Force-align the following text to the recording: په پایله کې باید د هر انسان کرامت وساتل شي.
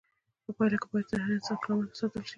په 0.43 0.51
پایله 0.57 0.77
کې 0.81 0.87
باید 0.91 1.07
د 1.11 1.13
هر 1.23 1.31
انسان 1.35 1.57
کرامت 1.63 1.89
وساتل 1.91 2.23
شي. 2.27 2.29